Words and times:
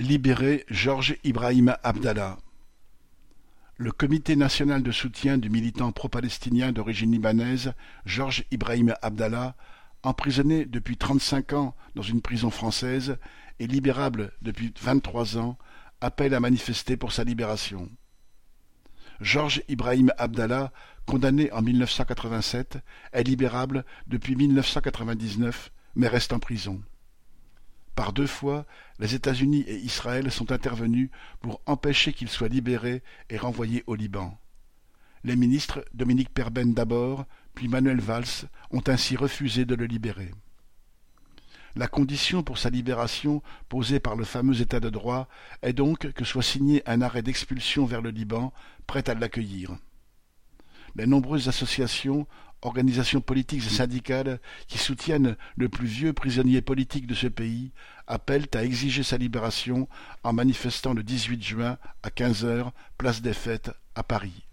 Libérer 0.00 0.64
Georges 0.70 1.16
Ibrahim 1.24 1.74
Abdallah. 1.82 2.38
Le 3.78 3.90
Comité 3.90 4.36
national 4.36 4.84
de 4.84 4.92
soutien 4.92 5.38
du 5.38 5.50
militant 5.50 5.90
pro-palestinien 5.90 6.70
d'origine 6.70 7.10
libanaise 7.10 7.72
Georges 8.06 8.44
Ibrahim 8.52 8.94
Abdallah, 9.02 9.56
emprisonné 10.04 10.66
depuis 10.66 10.96
trente-cinq 10.96 11.52
ans 11.52 11.74
dans 11.96 12.02
une 12.02 12.22
prison 12.22 12.48
française 12.50 13.18
et 13.58 13.66
libérable 13.66 14.30
depuis 14.40 14.72
vingt-trois 14.80 15.36
ans, 15.36 15.58
appelle 16.00 16.34
à 16.34 16.38
manifester 16.38 16.96
pour 16.96 17.10
sa 17.10 17.24
libération. 17.24 17.90
Georges 19.20 19.62
Ibrahim 19.66 20.12
Abdallah, 20.16 20.72
condamné 21.06 21.50
en 21.50 21.60
1987, 21.60 22.78
est 23.12 23.24
libérable 23.24 23.84
depuis 24.06 24.36
1999 24.36 25.72
mais 25.96 26.06
reste 26.06 26.32
en 26.32 26.38
prison. 26.38 26.80
Par 27.98 28.12
deux 28.12 28.28
fois, 28.28 28.64
les 29.00 29.16
États-Unis 29.16 29.64
et 29.66 29.74
Israël 29.74 30.30
sont 30.30 30.52
intervenus 30.52 31.10
pour 31.40 31.60
empêcher 31.66 32.12
qu'il 32.12 32.28
soit 32.28 32.46
libéré 32.46 33.02
et 33.28 33.36
renvoyé 33.36 33.82
au 33.88 33.96
Liban. 33.96 34.38
Les 35.24 35.34
ministres 35.34 35.84
Dominique 35.94 36.32
Perben 36.32 36.74
d'abord, 36.74 37.26
puis 37.56 37.66
Manuel 37.66 37.98
Valls 37.98 38.46
ont 38.70 38.84
ainsi 38.86 39.16
refusé 39.16 39.64
de 39.64 39.74
le 39.74 39.86
libérer. 39.86 40.30
La 41.74 41.88
condition 41.88 42.44
pour 42.44 42.58
sa 42.58 42.70
libération, 42.70 43.42
posée 43.68 43.98
par 43.98 44.14
le 44.14 44.24
fameux 44.24 44.60
État 44.60 44.78
de 44.78 44.90
droit, 44.90 45.28
est 45.62 45.72
donc 45.72 46.12
que 46.12 46.24
soit 46.24 46.44
signé 46.44 46.88
un 46.88 47.02
arrêt 47.02 47.22
d'expulsion 47.22 47.84
vers 47.84 48.00
le 48.00 48.10
Liban, 48.10 48.52
prêt 48.86 49.10
à 49.10 49.14
l'accueillir. 49.14 49.76
Les 50.94 51.06
nombreuses 51.06 51.48
associations, 51.48 52.28
organisations 52.62 53.20
politiques 53.20 53.66
et 53.66 53.70
syndicales 53.70 54.40
qui 54.66 54.78
soutiennent 54.78 55.36
le 55.56 55.68
plus 55.68 55.86
vieux 55.86 56.12
prisonnier 56.12 56.60
politique 56.60 57.06
de 57.06 57.14
ce 57.14 57.26
pays 57.26 57.70
appellent 58.06 58.48
à 58.54 58.64
exiger 58.64 59.02
sa 59.02 59.18
libération 59.18 59.88
en 60.24 60.32
manifestant 60.32 60.94
le 60.94 61.02
18 61.02 61.42
juin 61.42 61.78
à 62.02 62.10
15 62.10 62.44
heures 62.44 62.72
place 62.96 63.22
des 63.22 63.34
Fêtes 63.34 63.70
à 63.94 64.02
Paris. 64.02 64.47